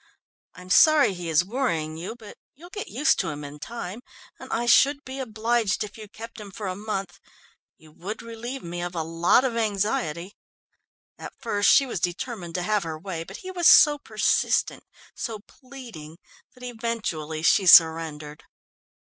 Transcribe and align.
"I'm 0.55 0.71
sorry 0.71 1.13
he 1.13 1.29
is 1.29 1.45
worrying 1.45 1.95
you, 1.95 2.15
but 2.15 2.35
you'll 2.55 2.71
get 2.71 2.87
used 2.87 3.19
to 3.19 3.29
him 3.29 3.43
in 3.43 3.59
time, 3.59 4.01
and 4.39 4.51
I 4.51 4.65
should 4.65 5.05
be 5.05 5.19
obliged 5.19 5.83
if 5.83 5.95
you 5.95 6.09
kept 6.09 6.39
him 6.39 6.49
for 6.49 6.65
a 6.65 6.75
month. 6.75 7.19
You 7.77 7.91
would 7.91 8.23
relieve 8.23 8.63
me 8.63 8.81
of 8.81 8.95
a 8.95 9.03
lot 9.03 9.43
of 9.43 9.55
anxiety." 9.55 10.33
At 11.19 11.39
first 11.39 11.69
she 11.69 11.85
was 11.85 11.99
determined 11.99 12.55
to 12.55 12.63
have 12.63 12.81
her 12.81 12.97
way, 12.97 13.23
but 13.23 13.37
he 13.45 13.51
was 13.51 13.67
so 13.67 13.99
persistent, 13.99 14.83
so 15.13 15.37
pleading, 15.37 16.17
that 16.55 16.63
eventually 16.63 17.43
she 17.43 17.67
surrendered. 17.67 18.43